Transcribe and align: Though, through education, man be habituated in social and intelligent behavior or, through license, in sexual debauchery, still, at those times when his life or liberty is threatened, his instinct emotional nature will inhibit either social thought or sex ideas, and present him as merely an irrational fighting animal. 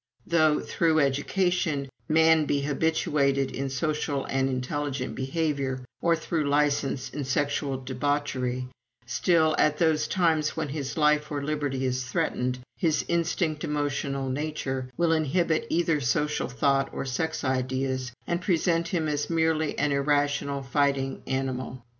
Though, 0.25 0.59
through 0.61 0.99
education, 0.99 1.87
man 2.09 2.45
be 2.45 2.61
habituated 2.61 3.51
in 3.51 3.69
social 3.69 4.25
and 4.25 4.49
intelligent 4.49 5.13
behavior 5.13 5.85
or, 6.01 6.15
through 6.15 6.49
license, 6.49 7.11
in 7.11 7.23
sexual 7.23 7.77
debauchery, 7.77 8.67
still, 9.05 9.55
at 9.59 9.77
those 9.77 10.07
times 10.07 10.57
when 10.57 10.69
his 10.69 10.97
life 10.97 11.31
or 11.31 11.43
liberty 11.43 11.85
is 11.85 12.03
threatened, 12.03 12.57
his 12.75 13.05
instinct 13.07 13.63
emotional 13.63 14.27
nature 14.27 14.89
will 14.97 15.11
inhibit 15.11 15.67
either 15.69 16.01
social 16.01 16.47
thought 16.47 16.89
or 16.91 17.05
sex 17.05 17.43
ideas, 17.43 18.11
and 18.25 18.41
present 18.41 18.87
him 18.87 19.07
as 19.07 19.29
merely 19.29 19.77
an 19.77 19.91
irrational 19.91 20.63
fighting 20.63 21.21
animal. 21.27 21.85